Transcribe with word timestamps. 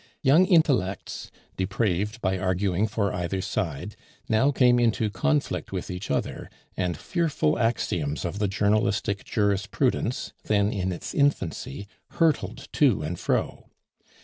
Young 0.23 0.47
intellects, 0.47 1.29
depraved 1.57 2.21
by 2.21 2.39
arguing 2.39 2.87
for 2.87 3.13
either 3.13 3.39
side, 3.39 3.95
now 4.27 4.49
came 4.51 4.79
into 4.79 5.11
conflict 5.11 5.71
with 5.71 5.91
each 5.91 6.09
other, 6.09 6.49
and 6.75 6.97
fearful 6.97 7.59
axioms 7.59 8.25
of 8.25 8.39
the 8.39 8.47
journalistic 8.47 9.23
jurisprudence, 9.23 10.33
then 10.45 10.73
in 10.73 10.91
its 10.91 11.13
infancy, 11.13 11.85
hurtled 12.13 12.67
to 12.71 13.03
and 13.03 13.19
fro. 13.19 13.67